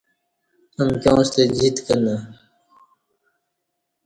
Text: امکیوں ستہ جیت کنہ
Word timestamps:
امکیوں 0.81 1.21
ستہ 1.27 1.43
جیت 1.57 1.77
کنہ 1.85 2.15